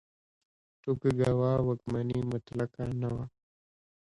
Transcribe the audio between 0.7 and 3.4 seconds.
توکوګاوا واکمني مطلقه نه وه.